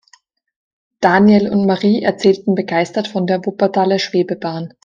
[0.99, 4.73] Daniel und Marie erzählten begeistert von der Wuppertaler Schwebebahn.